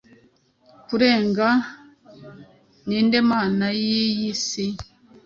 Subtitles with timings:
[0.87, 1.47] Kurega
[2.87, 4.65] Ninde Mana Yiyi Isi